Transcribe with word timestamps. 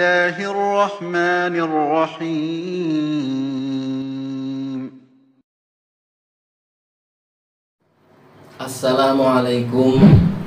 الله 0.00 0.40
الرحمن 0.40 1.54
الرحيم 1.68 3.36
Assalamualaikum 8.56 10.00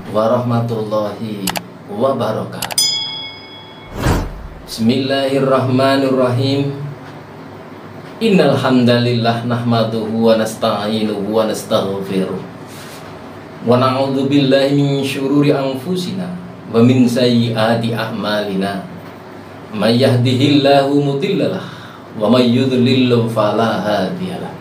warahmatullahi 0.09 1.45
wabarakatuh 1.93 2.81
Bismillahirrahmanirrahim 4.65 6.73
Innal 8.17 8.57
hamdalillah 8.57 9.45
nahmaduhu 9.45 10.25
wa 10.25 10.41
nasta'inuhu 10.41 11.29
wa 11.29 11.45
nastaghfiruh 11.45 12.41
wa 13.69 13.77
na'udzu 13.77 14.25
billahi 14.25 14.73
min 14.73 15.05
syururi 15.05 15.53
anfusina 15.53 16.33
wa 16.73 16.81
min 16.81 17.05
sayyiati 17.05 17.93
a'malina 17.93 18.92
من 19.74 19.90
يهده 19.90 20.40
الله 20.52 20.86
مضل 20.86 21.40
له 21.50 21.66
ومن 22.20 22.44
يضلل 22.46 23.10
فلا 23.26 23.72
هادي 23.86 24.30
له. 24.38 24.54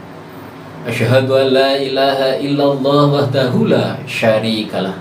أشهد 0.89 1.29
أن 1.31 1.47
لا 1.53 1.71
إله 1.77 2.19
إلا 2.41 2.65
الله 2.73 3.03
وحده 3.13 3.53
لا 3.69 3.85
شريك 4.09 4.73
له. 4.73 4.97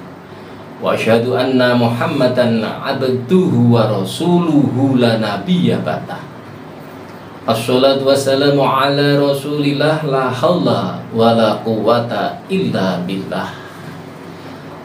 وأشهد 0.82 1.32
أن 1.32 1.58
محمدا 1.78 2.46
عبده 2.60 3.52
ورسوله 3.74 4.76
لا 5.00 5.12
نبي 5.16 5.72
بعده. 5.86 6.20
الصلاة 7.48 8.00
والسلام 8.04 8.60
على 8.60 9.18
رسول 9.18 9.64
الله 9.64 9.98
لا 10.06 10.30
حول 10.30 10.68
ولا 11.16 11.50
قوة 11.66 12.12
إلا 12.50 12.86
بالله. 13.08 13.48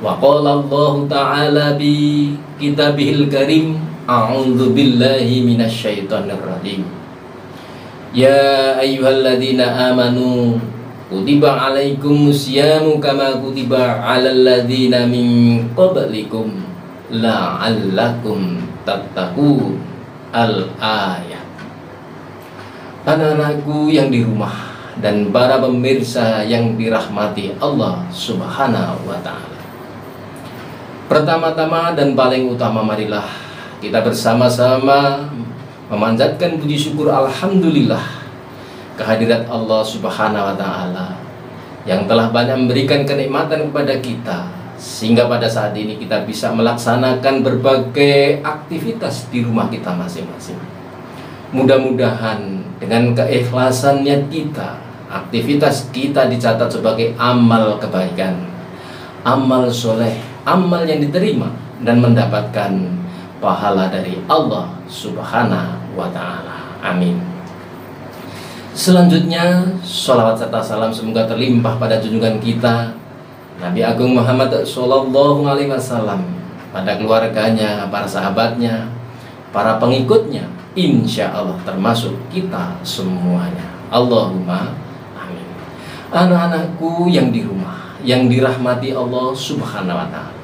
وقال 0.01 0.45
الله 0.47 0.93
تعالى 1.09 1.65
بكتابه 1.81 3.09
الكريم 3.09 3.67
A'udhu 4.07 4.71
billahi 4.71 5.43
minasyaitonir 5.43 6.39
rajim 6.39 6.87
Ya 8.15 8.79
ayyuhalladzina 8.79 9.91
amanu 9.91 10.55
Kutiba 11.07 11.55
alaikum 11.55 12.27
musyamu 12.27 12.99
kama 12.99 13.39
kutiba 13.39 14.03
alal 14.03 14.43
ladzina 14.43 15.07
min 15.07 15.63
qablikum 15.71 16.51
la'allakum 17.07 18.59
tattaqun. 18.83 19.79
Al-ayat. 20.35 21.47
Anak-anakku 23.07 23.87
yang 23.87 24.11
di 24.11 24.19
rumah 24.19 24.51
dan 24.99 25.31
para 25.31 25.63
pemirsa 25.63 26.43
yang 26.43 26.75
dirahmati 26.75 27.55
Allah 27.63 28.03
Subhanahu 28.11 29.07
wa 29.07 29.15
taala. 29.23 29.63
Pertama-tama 31.07 31.95
dan 31.95 32.11
paling 32.19 32.51
utama 32.51 32.83
marilah 32.83 33.46
kita 33.77 34.01
bersama-sama 34.01 35.29
memanjatkan 35.87 36.57
puji 36.57 36.89
syukur 36.89 37.13
alhamdulillah 37.13 38.01
kehadirat 38.97 39.45
Allah 39.45 39.85
Subhanahu 39.85 40.49
wa 40.49 40.55
taala 40.57 41.13
yang 41.85 42.09
telah 42.09 42.33
banyak 42.33 42.57
memberikan 42.67 43.05
kenikmatan 43.05 43.69
kepada 43.69 43.93
kita 44.01 44.39
sehingga 44.77 45.29
pada 45.29 45.45
saat 45.45 45.77
ini 45.77 45.97
kita 46.01 46.25
bisa 46.25 46.49
melaksanakan 46.53 47.45
berbagai 47.45 48.41
aktivitas 48.41 49.29
di 49.29 49.41
rumah 49.41 49.69
kita 49.69 49.93
masing-masing. 49.93 50.57
Mudah-mudahan 51.53 52.61
dengan 52.77 53.15
keikhlasannya 53.15 54.29
kita, 54.29 54.77
aktivitas 55.09 55.89
kita 55.89 56.29
dicatat 56.29 56.69
sebagai 56.69 57.15
amal 57.17 57.79
kebaikan, 57.79 58.37
amal 59.25 59.69
soleh, 59.71 60.13
amal 60.45 60.83
yang 60.85 61.01
diterima 61.01 61.49
dan 61.81 62.03
mendapatkan 62.03 62.96
pahala 63.37 63.89
dari 63.89 64.17
Allah 64.25 64.69
Subhanahu 64.89 65.93
wa 65.97 66.09
Ta'ala. 66.09 66.77
Amin. 66.81 67.17
Selanjutnya, 68.77 69.65
sholawat 69.81 70.37
serta 70.37 70.61
salam 70.61 70.93
semoga 70.93 71.25
terlimpah 71.25 71.81
pada 71.81 71.97
junjungan 71.97 72.37
kita 72.37 72.93
Nabi 73.57 73.81
Agung 73.81 74.13
Muhammad 74.13 74.53
Sallallahu 74.61 75.49
Alaihi 75.49 75.73
Wasallam 75.73 76.21
pada 76.69 76.93
keluarganya, 76.93 77.89
para 77.89 78.05
sahabatnya, 78.05 78.85
para 79.49 79.81
pengikutnya, 79.81 80.45
insya 80.77 81.33
Allah 81.33 81.57
termasuk 81.65 82.13
kita 82.29 82.77
semuanya. 82.85 83.65
Allahumma 83.89 84.77
amin. 85.17 85.47
Anak-anakku 86.13 87.09
yang 87.09 87.33
di 87.33 87.41
rumah, 87.41 87.97
yang 88.05 88.29
dirahmati 88.29 88.93
Allah 88.93 89.33
Subhanahu 89.33 89.97
wa 89.97 90.07
Ta'ala. 90.13 90.36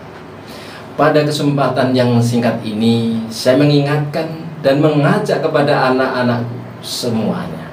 Pada 0.94 1.26
kesempatan 1.26 1.90
yang 1.90 2.22
singkat 2.22 2.62
ini, 2.62 3.26
saya 3.26 3.58
mengingatkan 3.58 4.30
dan 4.62 4.78
mengajak 4.78 5.42
kepada 5.42 5.90
anak-anakku 5.90 6.54
semuanya. 6.86 7.66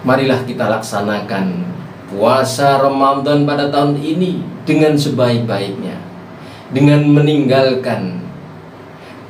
Marilah 0.00 0.40
kita 0.48 0.64
laksanakan 0.64 1.68
puasa 2.08 2.80
Ramadan 2.80 3.44
pada 3.44 3.68
tahun 3.68 4.00
ini 4.00 4.40
dengan 4.64 4.96
sebaik-baiknya, 4.96 6.00
dengan 6.72 7.04
meninggalkan 7.12 8.24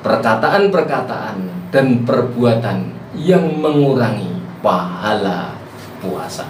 perkataan-perkataan 0.06 1.66
dan 1.74 2.06
perbuatan 2.06 2.94
yang 3.18 3.42
mengurangi 3.58 4.38
pahala 4.62 5.58
puasa. 5.98 6.46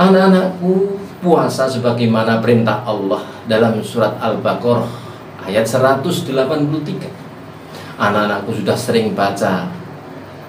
Anak-anakku, 0.00 0.96
puasa 1.20 1.68
sebagaimana 1.68 2.40
perintah 2.40 2.80
Allah 2.88 3.20
dalam 3.44 3.84
surat 3.84 4.16
Al-Baqarah 4.16 5.01
ayat 5.46 5.66
183. 5.66 6.30
Anak-anakku 7.98 8.50
sudah 8.56 8.74
sering 8.74 9.12
baca, 9.12 9.68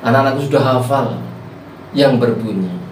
anak-anakku 0.01 0.47
sudah 0.47 0.63
hafal 0.63 1.19
yang 1.93 2.17
berbunyi 2.17 2.83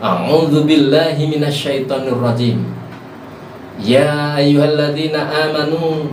A'udzu 0.00 0.64
billahi 0.64 1.28
minasyaitonir 1.28 2.16
rajim. 2.16 2.64
Ya 3.76 4.32
ayyuhalladzina 4.32 5.28
amanu 5.28 6.08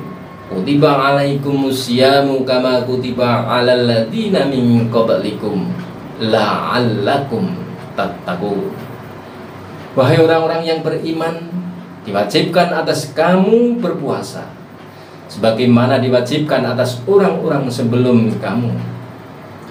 kutiba 0.52 0.92
alaikumus 0.92 1.88
syamu 1.88 2.44
kama 2.44 2.84
kutiba 2.84 3.48
alal 3.48 3.88
ladzina 3.88 4.44
min 4.44 4.92
qablikum 4.92 5.72
la'allakum 6.20 7.56
tattaqun. 7.96 8.76
Wahai 9.96 10.20
orang-orang 10.20 10.68
yang 10.68 10.80
beriman, 10.84 11.48
diwajibkan 12.04 12.76
atas 12.76 13.16
kamu 13.16 13.80
berpuasa 13.80 14.57
sebagaimana 15.28 16.00
diwajibkan 16.00 16.64
atas 16.64 17.04
orang-orang 17.04 17.68
sebelum 17.68 18.32
kamu 18.40 18.72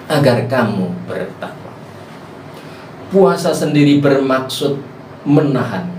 agar 0.07 0.45
kamu 0.47 0.93
bertakwa. 1.09 1.73
Puasa 3.11 3.51
sendiri 3.51 3.99
bermaksud 3.99 4.79
menahan. 5.27 5.89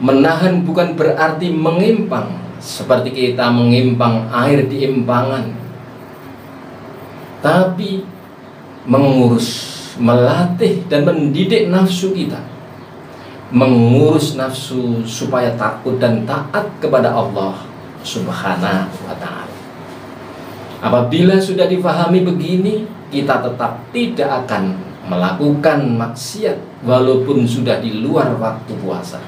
Menahan 0.00 0.64
bukan 0.64 0.96
berarti 0.96 1.52
mengimpang 1.52 2.32
seperti 2.56 3.12
kita 3.12 3.52
mengimpang 3.52 4.28
air 4.32 4.64
di 4.64 4.88
impangan. 4.88 5.52
Tapi 7.40 8.04
mengurus, 8.84 9.48
melatih 9.96 10.84
dan 10.88 11.04
mendidik 11.04 11.68
nafsu 11.68 12.12
kita. 12.12 12.40
Mengurus 13.50 14.36
nafsu 14.36 15.04
supaya 15.04 15.52
takut 15.56 15.96
dan 16.00 16.24
taat 16.24 16.68
kepada 16.78 17.12
Allah 17.12 17.70
Subhanahu 18.00 18.96
wa 19.04 19.16
taala. 19.20 19.56
Apabila 20.80 21.36
sudah 21.36 21.68
difahami 21.68 22.24
begini, 22.24 22.88
kita 23.12 23.44
tetap 23.44 23.84
tidak 23.92 24.46
akan 24.46 24.72
melakukan 25.04 25.84
maksiat 25.98 26.56
walaupun 26.86 27.44
sudah 27.44 27.82
di 27.84 28.00
luar 28.00 28.32
waktu 28.40 28.72
puasa. 28.80 29.20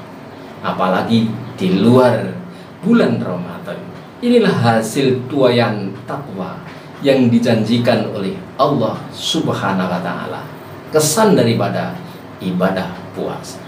Apalagi 0.63 1.29
di 1.59 1.77
luar 1.77 2.33
bulan 2.81 3.21
Ramadan. 3.21 3.77
Inilah 4.23 4.55
hasil 4.55 5.27
tuayan 5.27 5.91
takwa 6.07 6.55
yang 7.03 7.27
dijanjikan 7.27 8.07
oleh 8.15 8.33
Allah 8.55 8.95
Subhanahu 9.11 9.91
wa 9.91 10.01
taala. 10.01 10.41
Kesan 10.89 11.35
daripada 11.35 11.93
ibadah 12.39 12.87
puasa. 13.11 13.59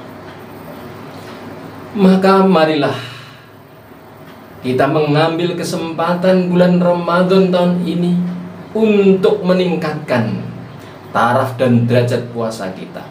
Maka 1.95 2.43
marilah 2.47 3.14
kita 4.65 4.89
mengambil 4.89 5.53
kesempatan 5.53 6.49
bulan 6.49 6.81
Ramadan 6.81 7.53
tahun 7.53 7.85
ini 7.85 8.17
untuk 8.73 9.45
meningkatkan 9.45 10.41
taraf 11.13 11.53
dan 11.53 11.85
derajat 11.85 12.33
puasa 12.33 12.73
kita. 12.73 13.05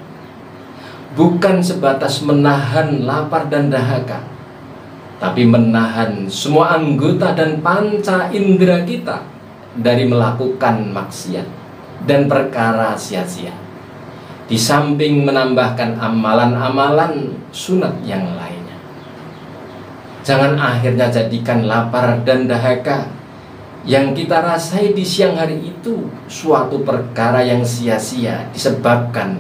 Bukan 1.15 1.63
sebatas 1.63 2.27
menahan 2.27 3.07
lapar 3.07 3.47
dan 3.47 3.71
dahaga 3.71 4.19
tapi 5.23 5.47
menahan 5.47 6.27
semua 6.27 6.75
anggota 6.75 7.39
dan 7.39 7.63
panca 7.63 8.35
indera 8.35 8.83
kita 8.83 9.23
dari 9.79 10.11
melakukan 10.11 10.91
maksiat 10.91 11.47
dan 12.03 12.27
perkara 12.27 12.99
sia-sia. 12.99 13.55
Di 14.51 14.59
samping 14.59 15.23
menambahkan 15.23 16.03
amalan-amalan 16.03 17.31
sunat 17.55 18.03
yang 18.03 18.27
lainnya 18.35 18.54
jangan 20.25 20.57
akhirnya 20.57 21.13
jadikan 21.13 21.69
lapar 21.69 22.25
dan 22.25 22.49
dahaga 22.49 23.05
yang 23.85 24.17
kita 24.17 24.41
rasai 24.41 24.97
di 24.97 25.05
siang 25.05 25.37
hari 25.37 25.61
itu 25.61 26.09
suatu 26.25 26.81
perkara 26.81 27.45
yang 27.45 27.61
sia-sia 27.61 28.49
disebabkan 28.49 29.37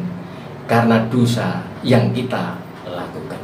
karena 0.68 1.08
dosa 1.08 1.64
yang 1.80 2.12
kita 2.12 2.60
lakukan. 2.84 3.40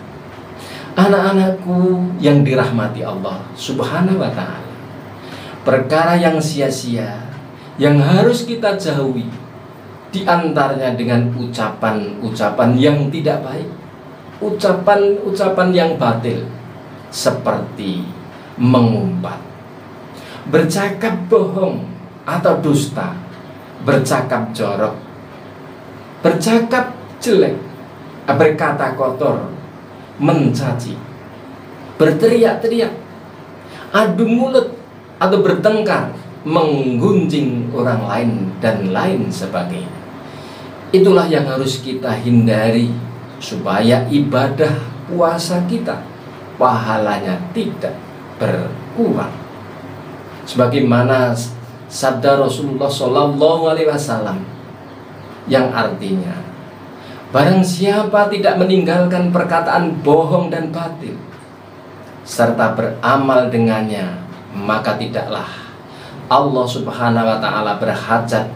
Anak-anakku 1.01 2.13
yang 2.21 2.45
dirahmati 2.45 3.01
Allah 3.01 3.41
Subhanahu 3.57 4.21
wa 4.21 4.29
taala. 4.37 4.69
Perkara 5.65 6.21
yang 6.21 6.37
sia-sia 6.37 7.25
yang 7.81 7.97
harus 7.97 8.45
kita 8.45 8.77
jauhi 8.77 9.33
di 10.13 10.21
antaranya 10.29 10.93
dengan 10.93 11.33
ucapan-ucapan 11.33 12.77
yang 12.77 13.09
tidak 13.09 13.41
baik, 13.41 13.69
ucapan-ucapan 14.45 15.69
yang 15.73 15.91
batil 15.97 16.45
seperti 17.11 18.07
mengumpat 18.57 19.51
bercakap 20.51 21.31
bohong 21.31 21.87
atau 22.27 22.59
dusta, 22.59 23.15
bercakap 23.87 24.51
jorok, 24.51 24.97
bercakap 26.25 26.91
jelek, 27.23 27.55
berkata 28.27 28.99
kotor, 28.99 29.47
mencaci, 30.19 30.99
berteriak-teriak, 32.01 32.93
adu 33.95 34.27
mulut 34.27 34.75
atau 35.23 35.39
bertengkar, 35.39 36.11
menggunjing 36.43 37.71
orang 37.71 38.03
lain 38.09 38.31
dan 38.59 38.91
lain 38.91 39.31
sebagainya. 39.31 40.01
Itulah 40.91 41.31
yang 41.31 41.47
harus 41.47 41.79
kita 41.79 42.11
hindari 42.19 42.91
supaya 43.39 44.03
ibadah 44.11 44.75
puasa 45.07 45.63
kita 45.71 46.10
pahalanya 46.61 47.41
tidak 47.57 47.97
berkurang 48.37 49.33
sebagaimana 50.45 51.33
sabda 51.89 52.37
Rasulullah 52.37 52.93
Shallallahu 52.93 53.73
Alaihi 53.73 53.89
Wasallam 53.89 54.45
yang 55.49 55.73
artinya 55.73 56.37
barang 57.33 57.65
siapa 57.65 58.29
tidak 58.29 58.61
meninggalkan 58.61 59.33
perkataan 59.33 60.05
bohong 60.05 60.53
dan 60.53 60.69
batil 60.69 61.17
serta 62.29 62.77
beramal 62.77 63.49
dengannya 63.49 64.21
maka 64.53 65.01
tidaklah 65.01 65.49
Allah 66.31 66.67
Subhanahu 66.69 67.27
wa 67.27 67.39
taala 67.43 67.81
berhajat 67.81 68.47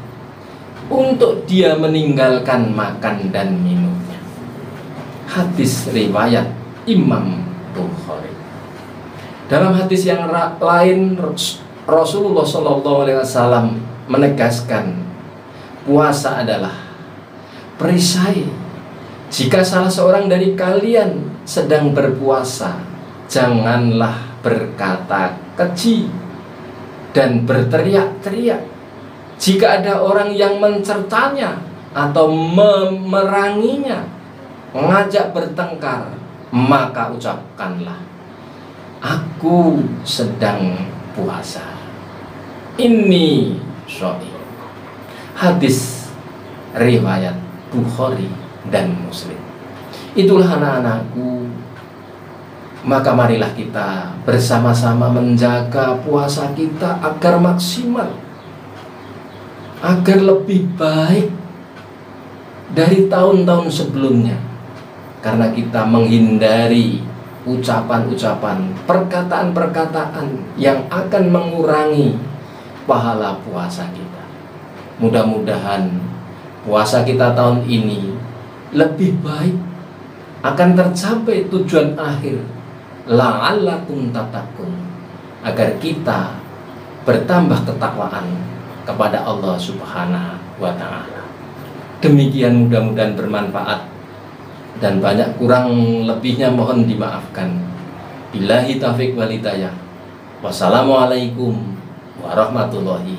untuk 0.93 1.43
dia 1.49 1.75
meninggalkan 1.75 2.71
makan 2.71 3.33
dan 3.33 3.57
minumnya. 3.57 4.21
Hadis 5.27 5.89
riwayat 5.91 6.47
Imam 6.85 7.41
Bukhari. 7.75 8.33
Dalam 9.51 9.77
hadis 9.77 10.07
yang 10.09 10.31
lain 10.31 11.21
Rasulullah 11.85 12.47
Wasallam 12.47 13.77
menegaskan 14.09 15.05
puasa 15.85 16.41
adalah 16.41 16.73
perisai. 17.77 18.49
Jika 19.29 19.67
salah 19.67 19.91
seorang 19.91 20.31
dari 20.31 20.55
kalian 20.55 21.43
sedang 21.45 21.93
berpuasa, 21.93 22.79
janganlah 23.27 24.15
berkata 24.41 25.35
keji 25.59 26.09
dan 27.13 27.43
berteriak-teriak. 27.45 28.63
Jika 29.35 29.83
ada 29.83 30.01
orang 30.01 30.31
yang 30.31 30.63
mencertanya 30.63 31.59
atau 31.91 32.31
memeranginya, 32.31 34.07
mengajak 34.71 35.35
bertengkar, 35.35 36.15
maka 36.55 37.11
ucapkanlah, 37.11 37.99
"Aku 39.03 39.83
sedang 40.07 40.79
puasa." 41.19 41.75
Ini 42.79 43.59
sahih. 43.91 44.31
Hadis 45.35 46.07
riwayat 46.79 47.35
Bukhari 47.75 48.31
dan 48.71 48.95
Muslim. 49.03 49.39
Itulah 50.15 50.47
anak-anakku 50.59 51.51
maka 52.85 53.17
marilah 53.17 53.49
kita 53.57 54.13
bersama-sama 54.29 55.09
menjaga 55.09 55.97
puasa 56.05 56.53
kita 56.53 57.01
agar 57.01 57.41
maksimal 57.41 58.13
agar 59.81 60.19
lebih 60.21 60.69
baik 60.77 61.33
dari 62.77 63.09
tahun-tahun 63.09 63.73
sebelumnya 63.73 64.37
karena 65.25 65.49
kita 65.57 65.89
menghindari 65.89 67.01
ucapan-ucapan 67.49 68.77
perkataan-perkataan 68.85 70.29
yang 70.61 70.85
akan 70.93 71.25
mengurangi 71.33 72.13
pahala 72.85 73.41
puasa 73.41 73.89
kita. 73.97 74.21
Mudah-mudahan 75.01 75.89
puasa 76.69 77.09
kita 77.09 77.33
tahun 77.33 77.65
ini 77.65 78.13
lebih 78.77 79.17
baik 79.25 79.57
akan 80.45 80.77
tercapai 80.77 81.49
tujuan 81.49 81.97
akhir 81.97 82.45
la'allakum 83.09 84.13
tatakun 84.13 84.77
agar 85.41 85.73
kita 85.81 86.37
bertambah 87.09 87.65
ketakwaan 87.65 88.29
kepada 88.85 89.25
Allah 89.25 89.57
Subhanahu 89.57 90.61
wa 90.61 90.73
taala. 90.77 91.25
Demikian 92.05 92.69
mudah-mudahan 92.69 93.17
bermanfaat 93.17 93.94
dan 94.85 95.01
banyak 95.01 95.41
kurang 95.41 95.73
lebihnya 96.05 96.53
mohon 96.53 96.85
dimaafkan. 96.85 97.57
Billahi 98.37 98.77
taufik 98.77 99.17
walidayah. 99.17 99.73
Wassalamualaikum 100.45 101.57
warahmatullahi 102.21 103.17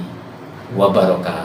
wabarakatuh. 0.78 1.45